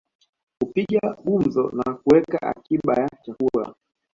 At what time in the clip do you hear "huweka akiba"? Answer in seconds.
1.91-2.93